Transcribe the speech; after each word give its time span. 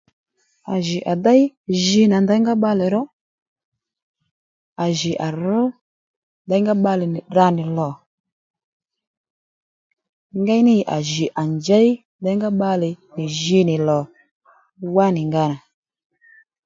À 0.73 0.75
jì 0.85 0.99
à 1.11 1.13
déy 1.25 1.41
jǐ 1.83 2.01
nà 2.11 2.17
nděyngá 2.21 2.53
bbalè 2.57 2.85
ró 2.95 3.01
à 4.83 4.85
jì 4.97 5.11
à 5.25 5.27
rř 5.41 5.65
nděyngá 6.45 6.73
bbalè 6.77 7.05
nì 7.13 7.19
tdrǎ 7.25 7.45
nì 7.57 7.63
lò 7.77 7.89
ngéynì 10.43 10.75
à 10.95 10.97
jì 11.09 11.25
à 11.41 11.41
njěy 11.53 11.87
nděyngá 12.19 12.49
bbalè 12.53 12.89
nì 13.15 13.23
jǐ 13.39 13.59
nì 13.67 13.75
lò 13.87 13.99
wá 14.95 15.05
nì 15.15 15.21
nga 15.29 15.43
nà 15.51 15.57